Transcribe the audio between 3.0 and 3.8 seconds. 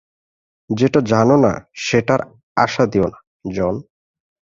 না, জন।